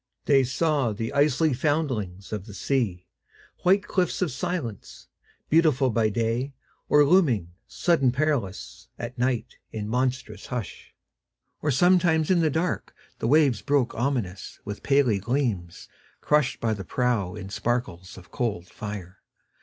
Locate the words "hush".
10.47-10.95